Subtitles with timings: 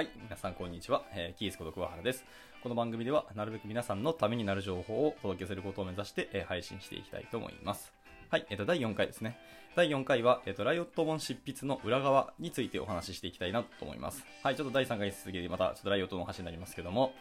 [0.00, 1.02] はい、皆さんこんにちは。
[1.12, 2.24] えー、キースこと桑原です。
[2.62, 7.92] この番組では、なるべく皆さんのためになる情報をお届けすることを目指して、えー配信していきたいと思います。
[8.30, 9.36] はい、えっ、と、第4回ですね。
[9.76, 14.24] 第4回は、えっ、と、ライオット本執筆の裏側についてお話ししていきたいなと思います。
[14.42, 17.12] はい、ちょっと第3回続きで、また、ちょっとライオットの話になりますけども、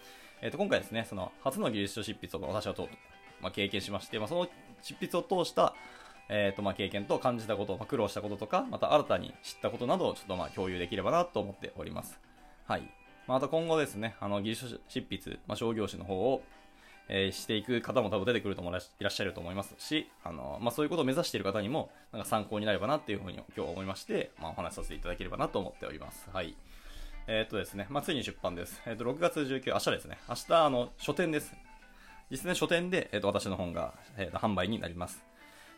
[0.41, 2.87] えっ、と、今回ですね、その、初の技術書執筆を私はと、
[3.41, 4.47] まあ、経験しまして、まあ、その
[4.81, 5.75] 執筆を通した、
[6.29, 12.28] えーとまあ、経験と感じたこと、まあ、苦労したこととか、また新たに知ったことなどをちょっとまあ共有できればなと思っております。
[12.69, 12.83] はい。
[13.25, 16.43] まあ、あと今後ですね、あの技術執筆、まあ、商業誌の方を、
[17.07, 26.29] えーしていく方も多分出てくるともいらっしゃると思いますし、あのまあ、そういうことを目指している方にもなんか参考になればなっていうふうに今日は思いまして、まあ、お話しさせていただければなと思っております。
[26.31, 26.53] はい。
[27.25, 28.79] えーっとですね、まあ、ついに出版です。
[28.85, 30.19] えーっと、6月19、明日ですね。
[30.29, 31.55] 明日、あの、書店です。
[32.29, 35.23] 実際書店で、えっと、私の本が、えーっと販売になります。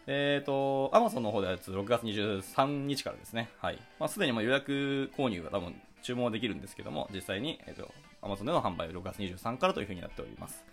[0.07, 3.49] えっ、と、アマゾンの方では6月23日からですね。
[3.61, 3.77] はい。
[3.97, 10.63] まあ、すでにもう予約購入が多分注文できるんですけども、実際に、えっ、と、アマゾンでの販売は6月23日からというふうになっております。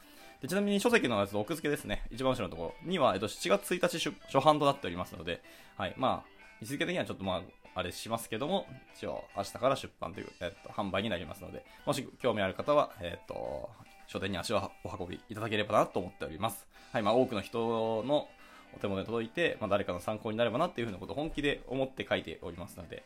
[0.41, 2.05] でちなみに書籍のやつ奥付けですね。
[2.11, 5.43] 一番後ろのところには、えっ、と、7月1日初版となっておりますので、
[5.77, 5.95] はい。
[5.97, 7.43] まあ、日付的にはちょっとまあ、
[7.75, 13.71] あれしますけども、一応明日から出版という、えっ、と、販売になりますので、もし興味ある方は、えっ、と、
[14.07, 16.67] 書店に足をお運びいただければなと思っております。
[16.93, 17.03] はい。
[17.03, 18.29] まあ、多くの人の
[18.75, 23.05] お手元に届いて、まあ、誰かの参考になればなっていうふうなことを本気で思って書いておりますので、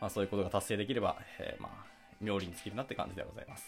[0.00, 1.86] まあ、そういうことが達成できれば、えーまあ、
[2.20, 3.64] 妙利に尽きるなって感じでございます。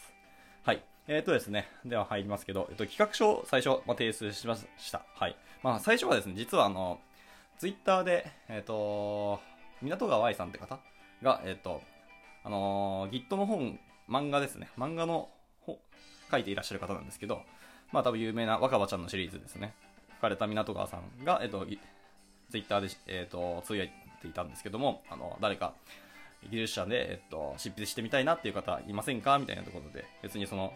[0.62, 0.82] はい。
[1.08, 5.02] えっ、とですね、では入りますけど、えっと、企画書を最初、まあ、提出しました。
[5.14, 5.36] はい。
[5.62, 7.00] まあ、最初はですね、実はあの、
[7.58, 9.40] ツイッターで、えっ、と、
[9.82, 10.78] 港川愛さんって方
[11.22, 11.82] が、えっ、と、
[12.44, 15.28] あのー、Git の本、漫画ですね、漫画の
[15.62, 15.78] 本
[16.30, 17.42] 書いていらっしゃる方なんですけど、
[17.92, 19.74] まあ多分有名な若葉ちゃんのシリーズですね。
[20.16, 21.66] 書かれた港川さんが、えっ、と、
[22.50, 23.92] ツイッターで、えっ、と、つぶやい
[24.22, 25.74] ていたんですけども、あの、誰か、
[26.48, 29.38] 技術者で、えっと、執筆してみたいなっていう方いませんか？
[29.38, 30.72] みたいなところで、別にその、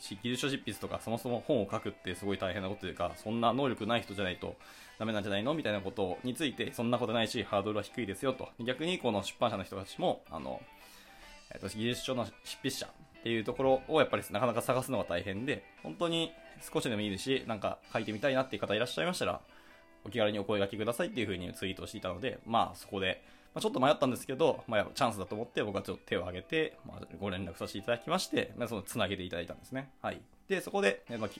[0.00, 4.56] 技術書執筆とか、そもそも本を書くってすごい大変なことというか、そんな能力ない人じゃないと
[4.98, 5.54] ダメなんじゃないの？
[5.54, 8.48] みたいなことについて、そんなことないし、ハードルは低いですよと。
[8.60, 10.60] 逆に、この出版社の人たちも、あの、
[11.52, 16.32] えっと、技術書の執筆者っていうところをやっぱりなかなか探すのが大変で、本当に
[16.72, 19.40] 少しでもいいですし、なんか書いてみたいなっていう方いらっしゃいましたら、
[20.04, 23.20] お気軽にお声掛けくださいっていう風にツイートしていたので、まあそこで、
[23.54, 29.90] まあ、ちょっと迷ったんですけど、まあ、チャンスだと思って僕はちょっと手を挙げて、まあ、ご連絡させていただきまして、まあ、そのつなげていただいたんですね。
[30.02, 30.20] はい。
[30.48, 31.30] で、そこで、えまあ、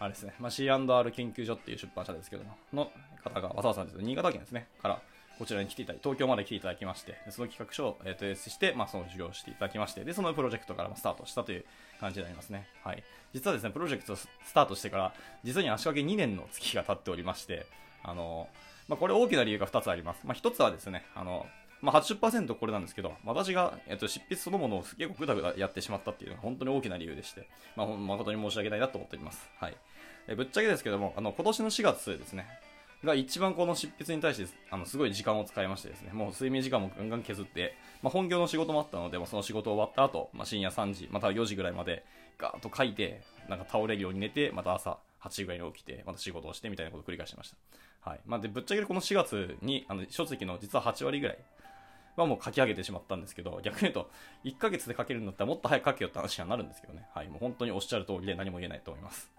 [0.00, 2.90] あれですね、まあ、C&R 研究所っていう出版社ですけども、の
[3.22, 5.00] 方が、わざわざです新潟県ですね、から、
[5.38, 11.64] こちらに来ていただき、東京まで来ていただきまして、その企画書を、えー、提出して、まあ、その授業をしていただきまして、で、そのプロジェクトからスタートしたという
[12.00, 12.66] 感じになりますね。
[12.82, 13.02] はい。
[13.32, 15.14] 実はですね、プロジェクトスタートしてから、
[15.44, 17.66] 実に足掛け2年の月が経っておりまして、
[18.02, 18.48] あの、
[18.88, 20.20] まあ、これ大きな理由が2つあります。
[20.24, 21.46] まあ、1つはですね、あの、
[21.80, 29.48] まあ、80%これなんですけど、私が、えっと、執筆そのものを結構グダグダやってしまったっていうのが本当に大きな理由でして、まあ、誠に申し訳ないなと思っております。
[29.60, 29.76] はい。
[30.26, 32.46] えぶっちゃけですけども、あの、今年の4月ですね、
[33.04, 42.04] が一番この執筆に対して、あの、すごい時間を使いましてですね、もう睡眠時間もガンガン削って、まあ、本業の仕事もあったので、まあ、その仕事終わった後、まあ、深夜3時、また4時ぐらいまで
[42.38, 47.56] ガーッと書いて、なんか倒れるように寝て、また朝8時ぐらいに起きて、また仕事をしてみたいなことを繰り返してました。
[48.10, 48.20] はい。
[48.26, 51.38] まあ、で、ぶっちゃけこの4月に、あの、書籍の実は8割ぐらい
[52.16, 54.10] はもう書き上げてしまったんですけど、逆に言うと、
[54.44, 57.06] 1ヶ月で書けるんだったらもっと早く書けよって話にはなるんですけどね。
[57.14, 57.28] はい。
[57.28, 59.30] もう本当におっしゃる通りで何も言えないと思います。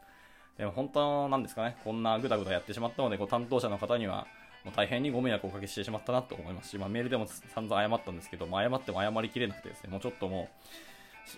[0.57, 4.27] でも本当なんですかね、こんなぐだぐだやってしまったので、こう担当者の方には、
[4.65, 10.49] もう大変にご迷惑をおかけしてしまったなと思いますし、まあ、メールでも散々謝ったんですけど、まあ、謝っても謝りきれなくてですね、もうちょっとも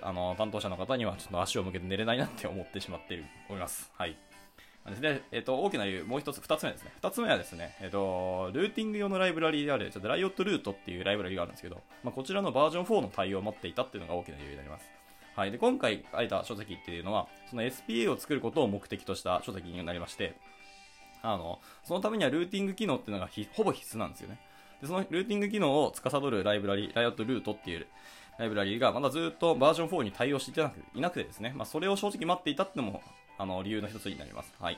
[0.01, 3.91] う、あの、担当者の方にはちょっと足を向けて寝れないなって思ってしまっている、思います。
[3.95, 4.17] はい。
[4.99, 6.91] で、えっ、と、大きな理由、もう一つ、二つ目ですね。
[6.97, 14.85] 二つ目はですね、えっ、と、ルーティング用のライブラリである、ちょっとライオットルートっていうライブラリがあるんですけど、まあ、こちらのバージョン4の対応を持っていたっていうのが大きな理由になります。
[15.35, 15.51] はい。
[15.51, 20.35] で、今回書いた書籍っていうのは、その SPA を作ることを目的とした書籍になりまして、
[21.21, 24.39] あの、そのためにはルーティング機能っていうのがほぼ必須なんですよね。
[24.81, 27.85] で、そのルーティング機能を司るライブラリ、ライオットルートっていう
[28.37, 30.61] ライブラリがまだずっとバージョン4に対応して
[30.95, 33.01] いなくてですね、まあ、それを正直待っていたってのも、
[33.41, 34.53] あの、理由の一つになります。
[34.59, 34.77] はい。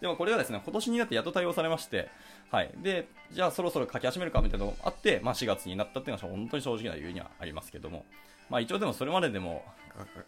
[0.00, 2.08] でもこれがですね、今年になってやっと対応されまして、
[2.50, 2.70] はい。
[2.82, 8.04] で、じゃあそろそろ書き始めるかみたいなのがあって、まあ4月になったっていうのは本当に正直な理由にはありますけども、
[8.48, 9.64] まあ一応でもそれまででも、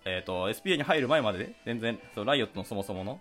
[0.05, 3.21] えっ、と、SPA に入る前までで、全然、そのライオットのそもそもの、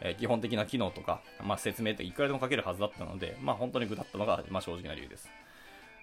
[0.00, 5.28] えー基本的な機能とか、まあ、説明っていくらでも書けるはずだったので、まあ、本当に具だったのが、まあ、正直な理由です。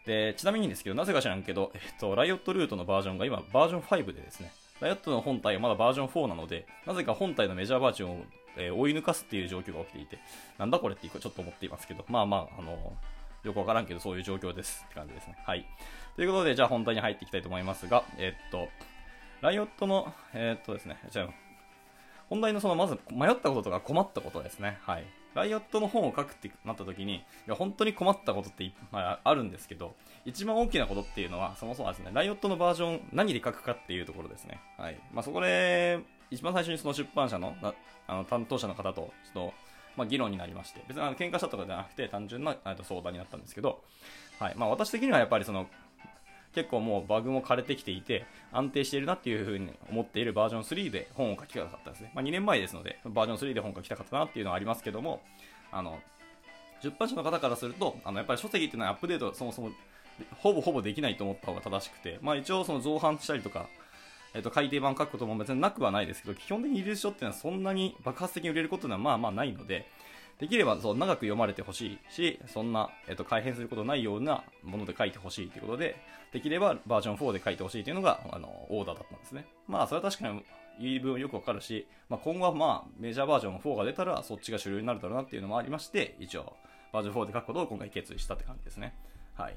[0.08, 4.52] で、ちなみにですけど、なぜか知らんけど、えっと、ライオットルートのバージョンが今、バージョン5でですね、
[4.84, 8.24] ライオットの本体はまだバージョン4なので、なぜか本体のメジャーバージョンを、
[8.58, 10.20] えー追い抜かすっていう状況が起きていて、
[10.58, 12.94] なんだこれってちょっと思っていますけど、まあまあ、あの、
[13.44, 15.38] よくわからんけどそういう状況ですって感じですね。
[15.46, 15.66] はい。
[16.18, 18.68] ということで、じゃあ本題に入っていきたいと思いますが、えっと、
[19.40, 21.30] ライオットの、えっとですね、じゃあ、
[22.28, 24.80] 本題のその、まず迷ったこととか困ったことですね。
[24.82, 25.06] はい。
[25.34, 29.96] ライオットの本を書くってなった時に、いや、本当に困ったことっていっぱいあるんですけど、
[30.26, 34.60] 一番大きなことっていうのは、そもそもですね、ライオットのバージョン、何で書くかっていうところですね。
[34.78, 35.00] はい。
[35.12, 36.00] まあ、そこで、
[36.32, 37.56] 一番最初にその出版社の、
[38.08, 39.54] あの、担当者の方と、ちょっと、
[39.96, 43.84] まあ、議論になりまして、別にあの喧嘩したとかじゃなくて、単純な相談になったんですけど、
[44.40, 44.56] はい。
[44.56, 45.68] まあ、私的にはやっぱりその、
[46.54, 52.12] 結構もうバグも枯れてきていて、安定しているなっていう風に思っているバージョン3で本を書きたかったですね。
[52.14, 55.22] まあ、2年前ですので、バージョン3で本を書きたかったなっていうのはありますけども、
[55.72, 56.00] あの、
[56.84, 59.72] 出版社の方からすると、あの、やっぱり書籍っていうのはアップデートそもそも
[60.38, 63.68] ほぼほぼできないと思った方が正しくて、まあ一応その造反したりとか、
[64.34, 69.88] えっ、と、改訂版書くことも別になくはないですけど、基本的にリリース書っていうのはそんなに爆発的に売れることはまあまあないので、
[70.44, 75.96] できればそう長く読まれてほしいし、そんな、えっと、改変することないようなもので書いてほしいということで、
[76.34, 79.46] できればバージョン4で書いてほしいというのが、あの、オーダーだったんですね。
[79.70, 80.44] まあ、それは確かに
[80.82, 86.58] 言い分よくわかるし、まあ、今後はまあ、メジャーバージョン4が出たら、そっちが主流になるだろうなっていうのもありまして、一応、
[86.92, 88.94] バージョン4で書くことを今回決意したって感じですね。
[89.36, 89.56] はい。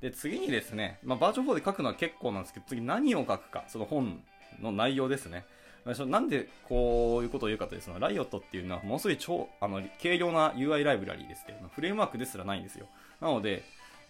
[0.00, 4.22] で、次にですね、まあ、バージョン4で書くのは結構なんですけど、次何を書くか、その本
[4.60, 5.44] の内容ですね。
[5.84, 12.86] なんでこういうことを言うかというと、ライオットっていうのはものすごい超、あの、軽量な UI ライブラリーですけどフレームワークですらないんですよ。
[13.20, 13.62] なので、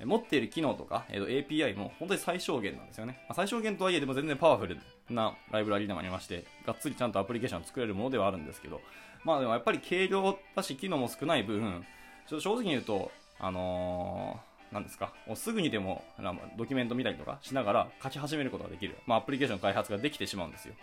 [0.05, 3.19] 持っている機能とか、えー、API も本当に最小限なんですよね。
[3.29, 4.79] まあ、最小限とはいえでも全然パワフル
[5.11, 8.81] なライブラリーでもありまして、がっつりちゃんとアプリケーションを作れるものではあるんですけど、
[9.25, 11.85] まあでもやっぱり軽量だし機能も少ない分、
[12.27, 16.03] ちょ正直に言うと、あのー、なんですか、すぐにでも
[16.57, 18.97] ドキュメント見たりとかしながら書き始めることができる。
[19.07, 20.75] まあアプリケーション開発ができてしまうんですよ。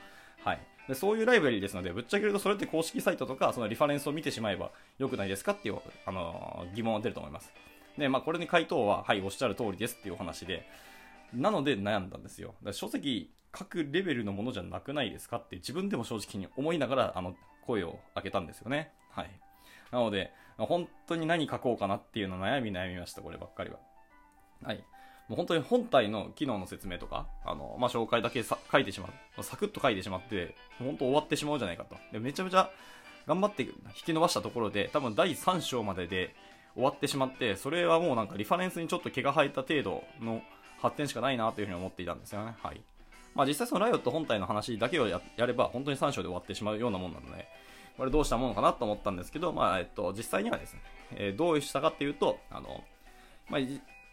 [0.47, 0.59] はい。
[0.88, 7.51] でそういうライブラリですので、ぶっちゃけるとそれって公式サイトとか、そのリファレンスを見てしまえば良くないですかっていう、あのー、疑問が出ると思います。
[7.97, 10.65] で、まあ、これに回答は、はい、おっしゃる通りですっていうお話で、
[11.33, 12.55] なので悩んだんですよ。
[12.63, 17.35] だ書籍書くレベルのものじゃなくないですかって自分でも正直に思いながら、あの、
[17.65, 18.94] 声を上げたんですよね。
[19.11, 19.31] はい。
[19.91, 23.79] なので、本当に何書こうかなっていうの悩み悩みました、こればっかりは。
[24.63, 24.83] はい。
[25.27, 29.44] もう本当に本体の機能の説明とか、あの、まあ、紹介だけさ書いてしまう。
[29.44, 31.97] サクッと書いてしまって、本当終わってしまうじゃないかと。
[32.13, 32.69] で、めちゃめちゃ
[33.27, 33.74] 頑張って引
[34.06, 36.33] き伸ばしたところで、多分第3章までで
[36.75, 40.41] 終わってしまって、それはもうなんかリファレンスにちょっと毛が生えた程度の
[40.81, 42.56] 発展しかないなというふうに思っていたんですよね。
[42.63, 42.81] はい。
[43.35, 47.47] まあ実際そのライオット本体の話だけをやれば本当に3章で終わってしまうようなもんなので、
[47.97, 50.80] これどうしたものかなと思ったんですけど、まあえっと、実際にはですね、
[51.15, 52.83] えー、どうしたかっていうと、あの、
[53.50, 53.62] まあ、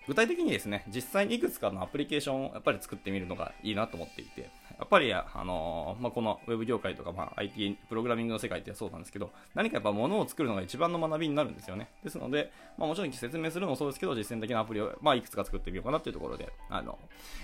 [0.06, 4.42] 具体的にですね、実際にいくつかのアプリケーションをやっぱり作ってみるのがいいなと思っていて、
[4.78, 11.88] やっぱり、あのー、まあ、このウェブ業界とか、まあ、IT、プログラミングの世界ってそうなんですけど、何かやっぱ物を作るのが一番の学びになるんですよね。
[12.02, 16.98] ですので、まあ、もちろん説明するのもそうですけど、実践的なアプリを、まあ、いくつか作ってみようかなっていうところで、あの、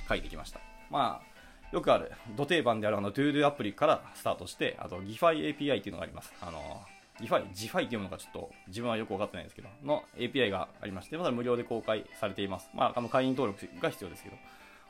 [0.08, 0.60] 書いてきました。
[0.90, 6.34] まあ、よくある、ど定番であるあの、ToDo アプリからスタートして、あと、 GIPHY API っていうのがあります。
[6.42, 12.70] あのーギファイ、ジファイっていうのがちょっと自分はよくわかってないんですけど、の API がありまして、まだ無料で公開されています。
[12.75, 14.37] まあ、あの会員登録が必要ですけど。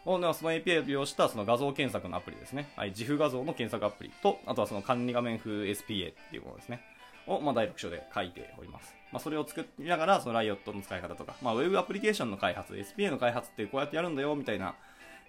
[0.03, 2.73] その API を利用したその画像検索のアプリですね。
[2.75, 6.81] はい、自負画像の検索アプリと、あとはその管理画面風 SPA っていうものですね。
[7.27, 8.95] を、まあ、第6章で書いております。
[9.13, 14.75] まあ、それを作りながら、そのライオットの使い方とか、まあ、ウェブアプリケーションの開発、SPA の開発ってこうやってやるんだよ、みたいな、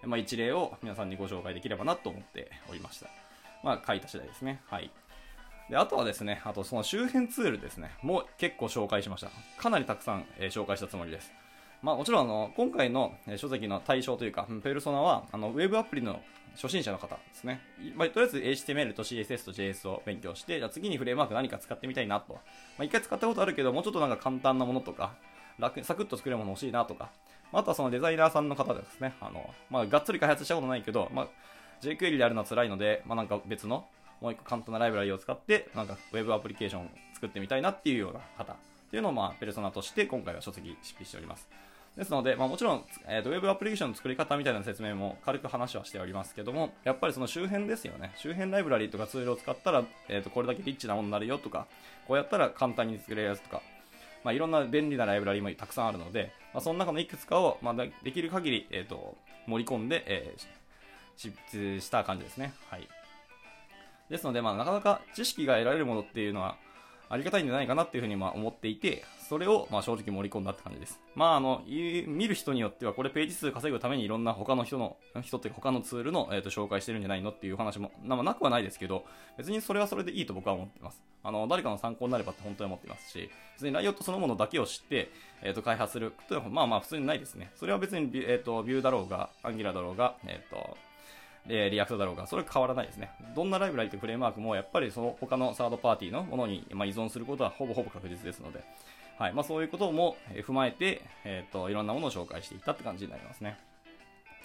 [0.03, 3.07] まあ、一例を皆さんにご紹介できればなと思っておりました。
[3.63, 4.61] まあ、書いた次第ですね。
[4.67, 4.89] はい。
[5.71, 9.31] で、あとはですね、あとその周辺ツールですね、もう結構紹介しました。
[9.57, 11.31] かなりたくさん、えー、紹介したつもりです。
[11.81, 16.19] まあもちろんあの、今回の、書籍の対象というか、ペルソナは、あの、ウェブアプリの
[16.55, 17.61] 初心者の方ですね。
[17.95, 22.33] まあ、とりあえず HTML と CSS と JS を勉強して、じゃあ次にフレームワーク何か使ってみたいなと。
[22.33, 22.39] ま
[22.79, 25.13] あ、一回使ったことあるけど、もうちょっとなんか簡単なものとか、
[25.57, 27.11] 楽、サクッと作れるもの欲しいなとか、
[27.53, 29.13] あとはそのデザイナーさんの方ですね。
[29.21, 31.27] あの、まあ、がっつり開発したことないけど、まあ、
[31.81, 33.85] jQuery でやるのは辛いので、まあ、なんか別の
[34.21, 38.55] もう一個簡単なライブラリを使って、なんかウェブアプリケーションを作ってみたいなっていうような方っ
[38.89, 41.49] ていうのを、まあ、ペルソナとして今回は書籍執筆しております。
[41.97, 48.13] ですので、まあ、もちろん、えーと、ウェブアプリケーションの作り方みたいな説明も軽く話はしておりますけども、やっぱりその周辺ですよね。
[48.15, 51.67] 周辺ライブラリとかツールを使ったら、えーと、これだけリッチなものになるよとか、
[52.07, 53.61] こうやったら簡単に作れるやつとか、
[54.23, 60.41] まあ、いろんな便利なライブラリもたくさんあるので、まあ、その中のいくつかを、まあ、できる限り、えーと、盛り込んで、えー、
[61.17, 62.53] 執筆した感じですね。
[62.69, 62.87] はい。
[64.11, 66.57] ですので、まあ、なかなか知識が得られるものっていうのは、
[67.11, 70.97] ありがたいんじゃないかなっていうふうにまあ思っていて、それをまあ正直盛り込んだって感じです。
[71.13, 79.03] まああの、見る人によってはこれページ数稼ぐためにいろんな他の人の、人っていうか他のツールの、えー、と紹介してるんじゃないのっていう話も、ま、なくはないですけど、
[79.37, 81.01] 別にそれはそれでいいと僕は思ってます。
[81.23, 87.51] あの、誰かの参考になればって本当に思っていますし、別にライオットそのものだけを知って、えっ、ー、と、開発するというのはまあまあ普通にないですね。
[87.57, 90.77] それは別に、えっ、ー、と、ビューだろうが、アンギラだろうが、えっ、ー、と、
[91.47, 93.11] えー、 React だろうが、それは変わらないですね。
[93.35, 98.63] どんなライブラリとフレームワークも、やっぱりその他のサードパーティーのものに、まあ、依存することはほぼほぼ確実ですので、
[99.17, 103.57] はいまあ、そういうことも踏まえて、えーと、いろんなものを紹介していったって感じになりますね。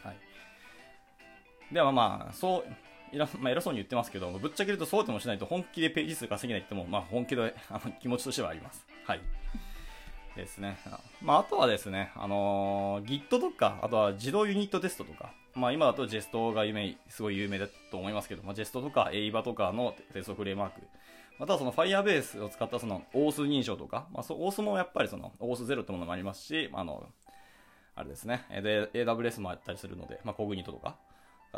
[0.02, 2.64] はい、ではまあ、そう、
[3.12, 8.86] 偉, まあ、偉そうに言ってますけど、ぶっちゃけるとそうでもしないと本気でページ数稼げないっても、まあ、本気で あの気持ちとしてはあります。
[9.04, 9.20] はい。
[10.36, 10.76] ですね。
[11.22, 20.80] まあ、あとはですね、あのー、Git とか、あとは自動ユニットテストとか、まあ、今だと Jest が有名、すごい有名だと思いますけど、まあ、Jest とか AVA とかのテストフレームワーク、
[21.38, 27.06] またはその Firebase を使ったその OS 認証とか、まあ、OS もやっぱりその OS0 ってものもありますし、あの、
[27.94, 30.96] あれですね、AWS もあったりするので、まあ、コグニトとか、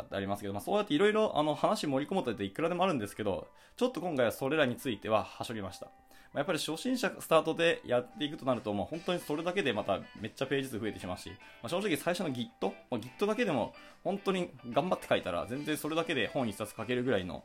[0.01, 5.87] ってありますけど、まあ、そうやっていろいろ話盛り込むといっていくらでもあるんですけど、ちょっと今回はそれらについてははしょりました。
[6.33, 17.43] まあやっぱり初心者スタートでやっていくとなると、もう本当にそれだけでまためっちゃページ数増えてしまうし、まあ、正直最初の Git、まあ、Git だけでも本当に頑張って書いたら全然それだけで本一冊書けるぐらいの、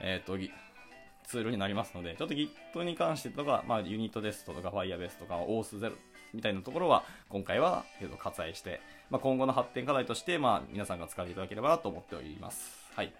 [0.00, 0.52] えっ、ー、と、
[1.26, 5.92] ツールになりますので、ちょっと Git に関してとか、まあ、ユニットテストとか Firebase とか OS0
[6.34, 7.84] みたいなところは今回は
[8.18, 12.90] 割愛して、まあ、今後の発展課題として、まあ、皆さんが使っていただければなと思っております。
[12.94, 13.12] はい。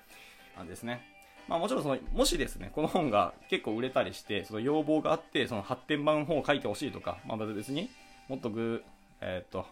[0.56, 1.13] なんですね。
[1.48, 7.90] まあもちろんその、もしですね、この本が結構売れたりして、その要望があって、その発展版本を書いてほしいとか、まあ別に
[8.28, 8.82] もっとぐ、
[9.20, 9.66] えー、っと、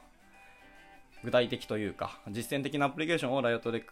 [1.25, 3.85] 具体的というか、実践的なアプリケーションをライオットで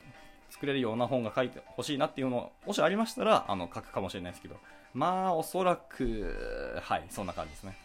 [0.50, 4.56] 作れるような本が書いてほしいなっていうのもしありましたら、あの、書くかもしれないですけど、
[4.92, 7.76] まあおそらく、はい、そんな感じですね。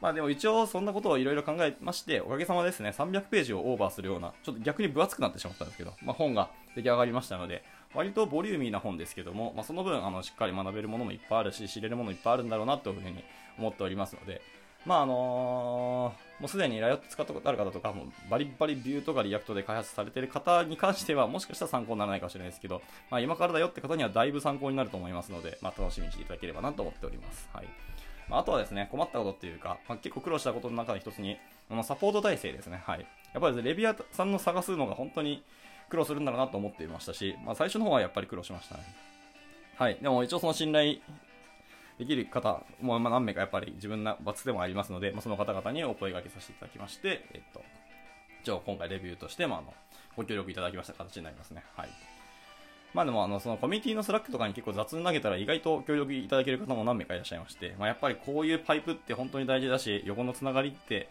[0.00, 13.24] まあでも一応そんなことをいろいろ考えまして、おかげさまですね、300ページをオーバーするような、ちょっと逆に分厚くなってしまったんですけど、まあ本が出来上がりましたので、割とボリューミーな本ですけども、まあ、その分あのしっかり学べるものもいっぱいあるし知れるものいっぱいあるんだろうなというふうに
[13.58, 14.42] 思っておりますので、
[14.84, 27.48] まああのー、もうすでに Riot 使ったことある方とかもバリバリ Vue とか React で開発されている方に関してはもしかしたら参考にならないかもしれないですけど、まあ、今からだよって方にはだいぶ参考になると思いますので、まあ、楽しみにしていただければなと思っております。
[27.52, 27.68] はい
[28.28, 31.36] まあ、とはですね、困ったことっていうか、まあ、結構苦労したことの中の一つに、
[31.70, 32.82] あのサポート体制ですね。
[32.84, 33.06] はい。
[33.32, 35.42] やっぱりレビアさんの探すのが本当に
[35.88, 38.84] 苦労するんだろうなと思っていましたし、まあ、最初の方はやっぱり苦労しましたね。
[39.76, 39.98] はい。
[40.00, 40.98] でも一応その信頼
[41.98, 47.62] できる方もま何名かやっぱり自分の罰でもありますので、まあ、その方々にお声掛けさせていただきまして、えっと、
[48.42, 49.74] 一応今回レビューとして、まあ、あの、
[50.16, 51.64] ご協力いただきました形になりますね。
[51.76, 51.88] はい。
[52.94, 61.08] まあでもあのそのコミュニティの Slack とかに結構雑に投げたら意外と協力いただける方も何名かいらっしゃいまして、まあ、やっぱりこういうパイプって本当に大事だし横のつながりって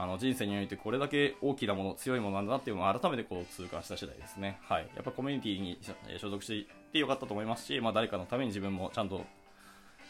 [0.00, 4.58] あの人生においてこれだけ大きなもの、強いものなんだなっていうのを改めてこう痛感した次第ですね。
[4.62, 4.88] はい。
[4.94, 5.78] やっぱコミュニティに
[6.16, 9.26] 所属してよかったと思いますし、まあ誰かのために自分もちゃんと、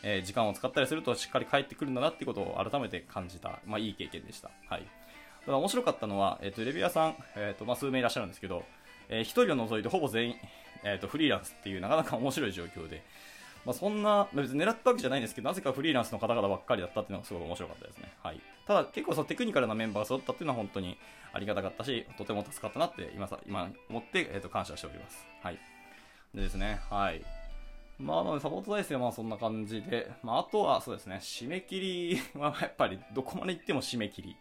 [0.05, 4.53] えー、時間を使ったりするとしっかり帰ってくるんだなっていうことを改めて感じた、まあいい経験でした。
[4.69, 4.87] はい。
[5.45, 8.63] ただ面白かったのは、え、ー、と、レビュアさん、え、ー、と、まあ数名いらっしゃるんですけど、
[9.09, 10.35] えー、一人を除いてほぼ全員、
[10.85, 13.03] えっ、と、フリーランスっていうなかなか面白い状況で、
[13.67, 18.13] まあ、そんな、別に狙ったわけじゃないんですけど、なぜかフリーランスの方々ばっかりだったっていうのがすごい面白かったですね。
[18.23, 18.41] はい。
[18.71, 20.97] ただ、結構そのテクニカルなメンバーが揃ったっていうのは本当に
[21.33, 25.27] ありがたかったし、とても助かったなって今さ、今思って、えっ、ー、と、感謝しております。
[25.43, 25.59] はい。
[26.33, 27.21] でですね、はい。
[27.99, 34.37] まあ、なの、サポート体制はそんな感じで、まあ、あとはそうですね、締め切りは やっぱりどこまで行っても締め切り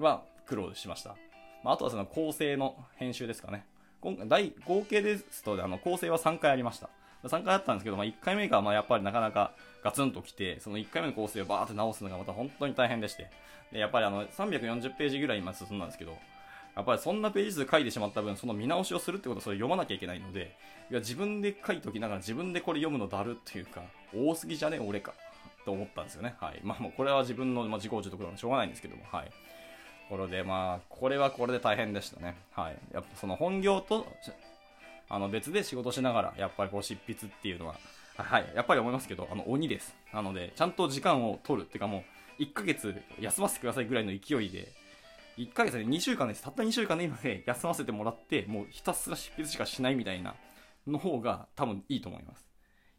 [0.00, 1.14] は苦労しました。
[1.62, 3.64] まあ、あとはその構成の編集ですかね。
[4.00, 6.90] 今回、大、合計ですと、あの、構成は3回ありました。
[7.24, 13.30] 3回あったんですけど、まあ、1回目がまあやっぱりなかなかガツンと来て、その1回目の構成をバーって直すのがまた本当に大変でして、
[13.72, 16.16] でやっぱりあの340ページぐらい今進んだんですけど、
[16.76, 20.56] やっぱりそんなページ数書いてしまった分、その見直しをするってことはそれ読まなきゃいけないので、
[20.90, 23.82] いや自分で書いときながら自分でこれ読むのだるっていうか、
[24.14, 25.12] 多すぎじゃね俺か、
[25.64, 26.34] と思ったんですよね。
[26.40, 26.60] はい。
[26.62, 29.26] まあもうこれは自分の、まあ、自己中得なのでしょうがないんですけども、はい。
[29.26, 29.32] と
[30.10, 32.36] ころで、まあ、これはこれで大変でしたね。
[32.52, 32.76] はい。
[32.92, 34.06] やっぱその本業と
[35.10, 37.74] あの別で仕事しながら、やっぱりこう執筆っていうのは、
[38.16, 39.94] はい、やっぱり思いますけど、あの鬼です。
[40.14, 42.04] なので、ちゃんと時間を取るっていうかも
[42.38, 44.72] う、1ヶ月休ませてくださいぐらいの勢いで、
[45.36, 46.42] 1ヶ月で2週間です。
[46.42, 50.36] たった2週間でいいので、休ませてもらって、もうひたすら執筆しかしないみたいな
[50.86, 52.46] の方が多分いいと思います。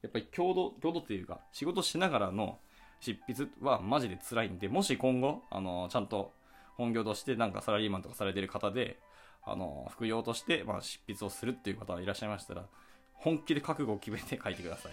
[0.01, 2.59] やっぱり共同、共同っていうか、仕事しながらの
[2.99, 6.33] 執筆はマジで辛いんで、もし今後、あの、ちゃんと
[6.75, 8.99] 本業としてなんかサラリーマンとかされてる方で、
[9.43, 12.65] あの、副業として、まあ、執筆をするっていう方がいらっしゃいましたら、
[13.13, 14.91] 本気で覚悟を決めて書いてください。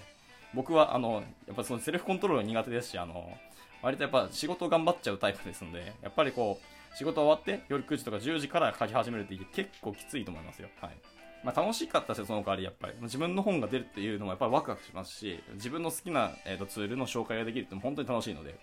[0.55, 3.37] 僕は、あの、やっぱそのセルフコントロール苦手ですし、あの、
[3.83, 10.69] 割とやっぱ仕事頑張っちゃうタイプですので、やっぱりこう、仕事終わって夜9時とか10時から書き始めるって結構きついと思いますよ。
[10.81, 10.97] はい。
[11.45, 12.95] まあ、楽しかったですよ、その代わりやっぱり。
[13.03, 18.59] 自分の本が出るっていうのもやっぱりワクワクしますし、自分の好きな、えーと、ツールの紹介ができるっても本当に楽しいので、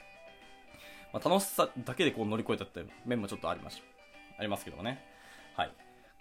[1.13, 3.81] まあ、楽しさだけでこう乗り越えたって面もちょっとあります
[4.37, 5.14] ありますけどもね。
[5.55, 5.71] はい。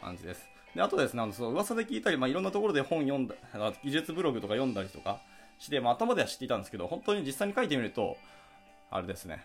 [0.01, 0.49] 感じです。
[0.75, 3.35] で、あとですね、あの、その噂で聞いたり、まあ、いろんなところで本読んだ、
[3.83, 5.21] 技術ブログとか読んだりとか
[5.59, 8.17] して、まあ、頭では知っていたんですけど、本当に実際に書いてみると、
[8.91, 9.45] あれですね、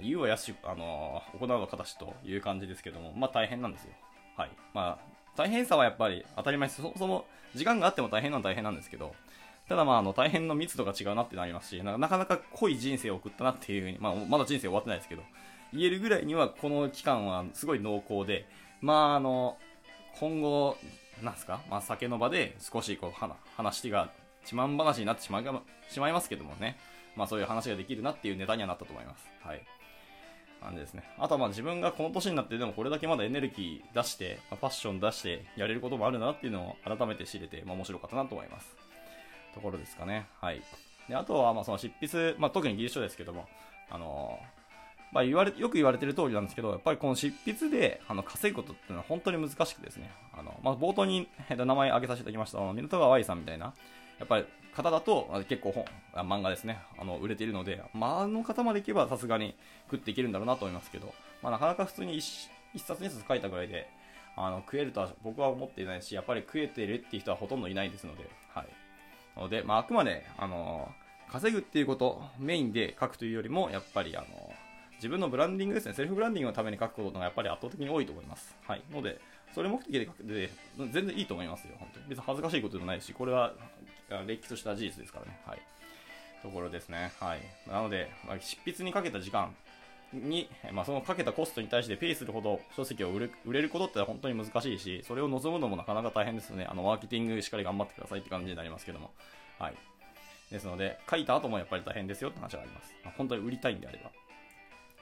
[0.00, 3.90] 言うはやし、あのー、行うの形という感じですけども、まあ、大変なんですよ。
[4.36, 4.50] はい。
[4.74, 6.82] まあ、大変さはやっぱり当たり前です。
[6.82, 9.14] そもそも時間があっても大変なのは大変なんですけど、
[9.68, 15.22] ただまあ、あの、大変の密度が違うなってなりますし、なかなか濃い人生を送ったなっていうふうに、まあ、まだ人生終わってないですけど、
[15.72, 18.46] 言えるぐらいにはこの期間はすごい濃厚で、
[18.82, 19.56] まあ、あの、
[20.18, 20.76] 今後、
[21.22, 24.10] なんすか、まあ、酒の場で少しこう話が
[24.42, 25.44] 自慢話になってしまい
[25.88, 26.76] しまいますけどもね、
[27.16, 29.24] まあ、そういう話ができるなっていうネタにはなったと思います。
[29.42, 29.62] はい。
[30.60, 31.02] 感じですね。
[31.18, 38.68] あとはまあ自分がこの年になってでもこれだけまだエネルギー出して、まあ、パッション出してやれることもあるなっていうのを改めて知れて、まあ、面白かったなと思います。
[39.54, 40.26] ところですかね。
[40.40, 40.62] はい。
[41.08, 43.48] で、あとはまあその執筆、まあ特に技術書ですけども、
[43.90, 44.61] あのー
[45.12, 53.74] まあ、言われよく言われてる通りなんですけど、やっぱりこの執筆であの稼ぐことっていうのは本当に難しくてですね、あのまあ、冒頭に、えっと、名前挙げさせていただきました、港川愛さんみたいな、
[54.18, 55.84] やっぱり方だと結構本、
[56.24, 59.54] 漫画ですね、あの売れているので、まあ、あの方までいけばさすがに
[59.90, 63.88] 食っていけるんだろうなと思いますけど、まあ、なかなか普通に 1, 1冊2冊書いたぐらいで、
[64.34, 68.66] あの食えるとは僕は思っていないし、やっぱり食えてるっていう人はほとんどいないですので、はい。
[69.38, 70.90] ので、まあ、あくまで、あの
[71.30, 74.51] 稼ぐっていうこと、メインで書くというよりも、やっぱり、あの
[75.02, 78.54] 自分のブランディングですね、セルフブランディングのために書くことがやっぱり圧倒的に多いと思います。
[78.68, 78.82] はい。
[78.92, 79.20] ので、
[79.52, 80.48] それ目的で書くで、
[80.92, 82.06] 全然いいと思いますよ、本当に。
[82.10, 83.52] 別に恥ずかしいことでもないし、これは、
[84.28, 85.40] れっきとした事実ですからね。
[85.44, 85.62] はい。
[86.40, 87.12] ところですね。
[87.18, 87.40] はい。
[87.68, 89.52] なので、まあ、執筆にかけた時間
[90.12, 96.64] に、まあ、そのかけたコストに対してペイするほど書籍を売る売れることって本当に難しいし、それを望むのもなかなか大変ですよね。
[96.70, 99.10] あの、マーケティングしっかり頑張ってくださいって感じになりますけども。
[99.58, 99.74] はい。
[100.52, 102.94] ですので、書いた後もやっぱり大変ですよって話があります。
[103.02, 104.10] まあ、本当に売りたいんであれば。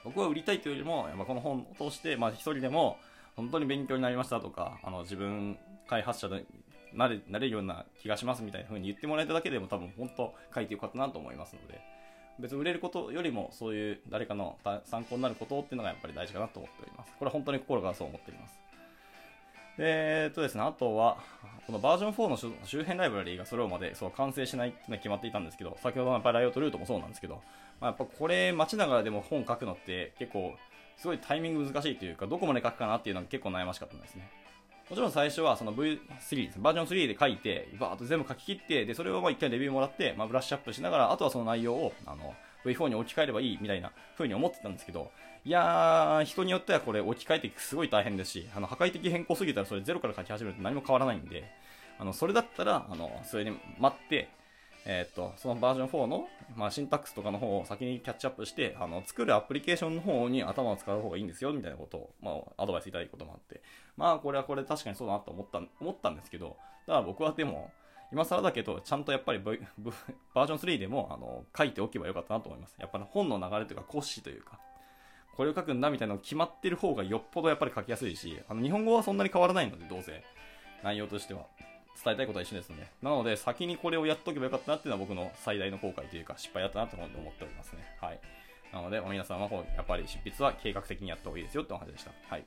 [0.04, 2.98] 僕は売りたいというよりも、まあ、この本を通して、まあ、一人でも
[3.36, 5.58] 本当に勉強になりましたとか、あの自分
[5.88, 6.44] 開発者で
[6.94, 11.80] なれなれるような気がしますみたいな風に言ってもらえただけでも多分本当書いてよかったなと思いますので、
[12.38, 17.12] 別に売れることよりもそういう誰かの参考になることっていうのがやっぱり大事かなと思っております。
[17.18, 18.58] これは本当に心からそう思っております。
[19.78, 21.18] えー、っとですね、あとは、
[21.66, 27.40] このバージョン4の周辺ライブラリーがそれまでそう完成しないっていうのは決まっていたんですけど、先ほどのライオットルートもそうなんですけど、
[27.80, 30.54] まあ、やっぱこれ待ちながらでも本書くのって結構
[30.96, 34.30] すごいタイミング難しいというか、どこまで書くかなっていうのが結構悩ましかったんですね。
[34.90, 45.10] もちろん最初はその V3 バージョン3で書いて、バーっと全部書き切って、で、それをまあ一回レビューもらって、まあブラッシュアップしながら、あとはその内容を、あの、V4 に置き換えればいいみたいな風に思ってたんですけど、
[45.44, 51.44] いやー、人によってはこれ置き換えていくすごい大変ですし、あの、破壊的変更すぎたらそれゼロから書き始めると何も変わらないんで、
[51.98, 54.28] あの、それだったら、あの、それに待って、
[54.86, 63.62] えっ、と、そのバージョン4の、まあ、シンタックスとかの方を先にキャッチアップして、あの、作るアプリケーションの方に頭を使う方がいいんですよ、みたいなことを、まあ、アドバイスいただくこともあって、
[63.96, 67.70] まあ、これはこれ確かにそうだなと思った、思ったんですけど、ただ僕はでも、
[68.12, 69.56] 今更だけど、ちゃんとやっぱり、バー
[70.46, 72.76] ジョン3でも、あの、書いておけばよかったなと思います。
[72.78, 74.58] やっぱり本の流れというか、骨子というか、
[75.36, 80.24] これを書くんだみたいなの決まってる方がよっぽどやっぱり書きやすいし、あの、日本語はそんなに変わらないので、どうせ、
[80.82, 81.46] 内容としては。
[82.02, 82.90] 伝えたいことは一緒ですね。
[83.02, 87.84] なので、先にこれをやっとけばよかったなっていうのは僕の最大の後悔というか、失敗だったなと思っておりますね。
[88.00, 88.20] はい。
[88.72, 92.12] なので、皆さんはやっぱり執筆は計画的にやった方がいいですよってお話でした。
[92.28, 92.40] はい。
[92.40, 92.46] で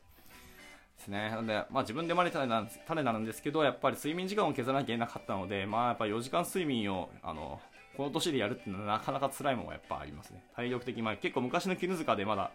[1.03, 1.29] すね。
[1.29, 7.59] なので、まあ自分で生まれた種なんです種なんですけど、やっぱり睡眠時間を削らなきゃいけなかったので、まあやっぱ4時間睡眠を、あの、
[7.97, 10.43] この年でやるってのはなかなか辛いものがやっぱありますね。
[10.55, 12.51] 体力的に、まあ結構昔の絹塚でまだ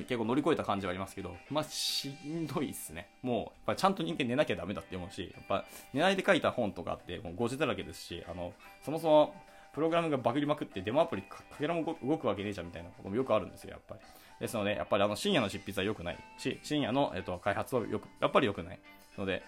[0.00, 3.08] 結構乗り越えた感じはありますけど、まあ、しんどいっすね。
[3.22, 8.52] もう、やっぱちゃんと人間寝なきゃダメだって思うし、やっぱ寝ないで書いた本とかって、もう5時だらけですし、あの、
[8.84, 9.34] そもそも、
[9.72, 14.00] プログラムがバグりまくってデモアプリかけらも動くわけねえじゃんみたいなこともよくあるんですよ、やっぱり。
[14.40, 18.78] ですので、やっぱりあの深夜の執筆は良くないし、深夜の、えっと、開発はよく、やっぱり良くない。
[19.18, 19.42] ので、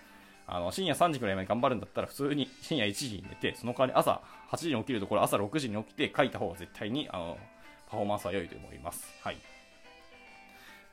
[0.49, 7.39] あの、深夜3時くらいまで頑張るんだったら、普通に深夜1時に寝て、その代わり朝8時に起きるところ朝6時に起きて書いた方が絶対に、あの、
[7.91, 9.13] パフォーマンスは良いと思います。
[9.23, 9.37] はい。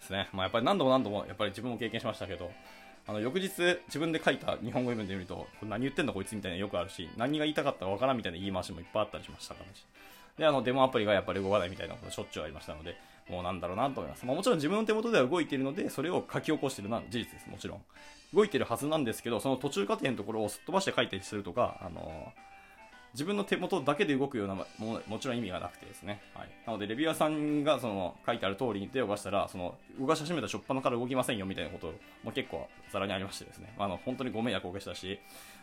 [0.04, 0.30] ですね。
[0.34, 2.52] まあ、やっぱり何度も何度も、やっぱり自分も経験しましたけど、
[3.08, 3.50] あの、翌日
[3.88, 9.70] 自分で書いた日本語読んでみると、何言ってんだこいつみたいなよくあるし、何が言いたかったかわからんみたいな言い回しもいっぱいあったりしましたから
[10.38, 12.98] で、あの、デモアプリがやっぱり動かないみたいなことしょっちゅうありましたので、
[13.30, 14.26] もうなんだろうなと思います。
[14.26, 17.50] まあ、もちろん自分の手元では動いているので、それを書き起こしているのは事実です。
[17.50, 17.82] もちろん。
[18.34, 22.34] 動いてるはずなんですけど、その途中過程のところをすっ飛ばして書いたりするとか、あの
[23.14, 24.66] 自分の手元だけで動くようなも
[25.08, 26.22] もちろん意味がなくてですね。
[26.34, 26.50] はい。
[26.66, 33.74] なので、レビュアーさんがその書いてある通りに手を動かしたら、その動かし始めた初っ端から動きませんよみたいなことも結構ざらにありましてですね。
[33.78, 35.20] あの、本当にご迷惑をおかけしたし、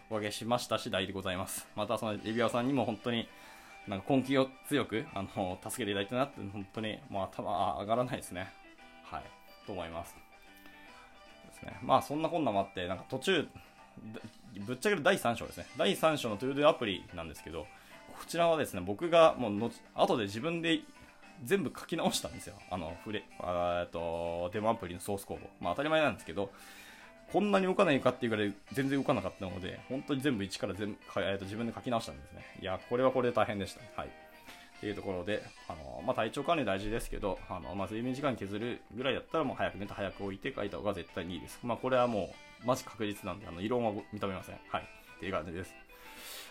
[0.09, 1.67] おかけしました次第でございます。
[1.75, 3.29] またそのレビュアーさんにも本当に
[3.89, 8.53] なんか根気を強く、あの、助けていただいたなって、本当に、もう頭上がらないですね。
[9.03, 9.25] はい。
[9.67, 10.15] と思います。
[11.49, 11.79] ですね。
[11.83, 13.49] まあ、そんなこんなもあって、なんか途中、
[14.67, 15.67] ぶっちゃける第3章ですね。
[15.77, 17.67] 第3章の ToDo アプリなんですけど、
[18.09, 20.81] こちらはですね、僕がもうの後で自分で
[21.45, 22.55] 全部書き直したんですよ。
[22.71, 25.47] あの、フレ、えっと、デモアプリのソースコード。
[25.61, 26.51] まあ当たり前なんですけど、
[27.33, 32.45] こんなに動かないかっていうぐらい全然動かなかったので、本当に全部一から全部、えー、と自分で書き直したんですね。
[32.61, 34.01] いや、これはこれで大変でした。
[34.01, 34.11] はい。
[34.81, 41.61] っていうところで、あのまあ、体調管理大事ですけど、あのまあ、睡眠時間削るぐらいだったらもう早く寝て早く置いて書いた方が絶対にいいです。
[41.63, 42.33] まあ、これはも
[42.65, 44.59] う、マジ確実なんで、あの異論は認めません。
[44.71, 44.83] はい。
[45.17, 45.75] っていう感じです。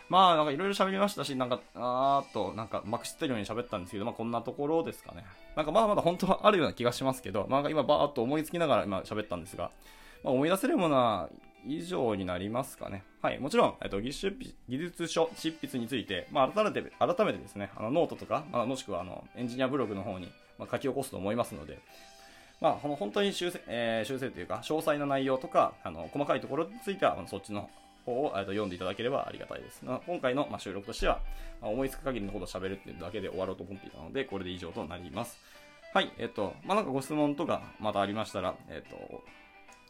[0.09, 5.25] まあ、なんかいろいろ喋りましたし、なんか、あーっと、なんか、まくしってるように喋ったんですけど、まあ、こんなところですかね。
[5.55, 9.71] なんかまだまだ本当はあるような気がしますけど、まあ、今バーっと思いつきながら今喋ったんですが、
[10.23, 11.29] まあ、思い出せるものは
[11.65, 13.03] 以上になりますかね。
[13.21, 13.39] はい。
[13.39, 14.33] もちろん、えっと、技術
[14.69, 21.79] 技術書執筆について、まあ、改めて、改めてですね、あの、ノートとか、まあ、もしくは、あの、エンジニアブログの方に、まあ、書き起こすと思いますので、
[22.61, 27.69] まあ、この本当に修正、えー、修正というか、詳細な内容とか、あの、細かいところについては、そっちの
[28.05, 29.83] 方を、えっと、読んでいただければありがたいです。
[29.83, 31.19] まあ、今回の、まあ、収録としては、
[31.61, 35.37] まあ、思いつく限りのことを喋るっていうだけで終わろうと思っていたので、これで以上となります。
[35.93, 36.09] はい。
[36.19, 39.23] えっと、まあ、なんかご質問とか、またありましたら、えっと、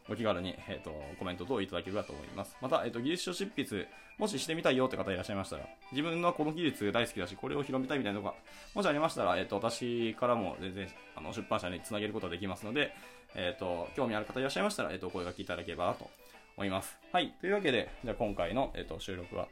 [0.10, 2.56] お気軽に、えーと、コメント等いただければと思います。
[2.62, 8.34] また、えーと、技術書執筆、もししてみたいよって方いらっしゃいましたら、自分はこの技術大好きだし、これを広めたいみたいなのが、
[8.74, 12.94] もしありましたら、えーと、私からも全然あの出版社につなげることができますので、
[13.36, 16.10] えー、と興味ある方いらっしゃいましたら、えー、とお声がけいただければなと
[16.58, 16.98] 思います。
[17.12, 17.34] はい。
[17.40, 19.48] というわけで、じゃあ今回の、えー、と収録は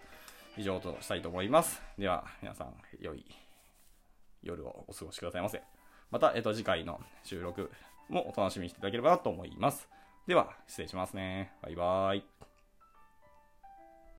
[0.58, 1.82] 以上としたいと思います。
[1.98, 3.24] では、皆さん、良い
[4.42, 5.62] 夜をお過ごしくださいませ。
[6.10, 7.70] また、えっ、と、次回の収録
[8.10, 9.88] もお楽しみにしていただければなと思います。
[10.28, 11.54] では、失礼しますね。
[11.64, 12.24] バイバーイ。